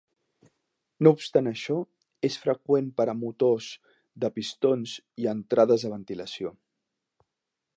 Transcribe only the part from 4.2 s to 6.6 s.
de pistons i entrades de ventilació.